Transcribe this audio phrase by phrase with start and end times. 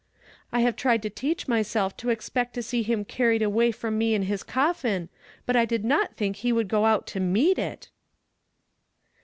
[0.51, 4.15] "I liuv(> tried to teach myself to expect to see him cunicd away from me
[4.15, 5.09] in liis coffin,
[5.45, 7.91] but I did not tliiiik he would go out to meet it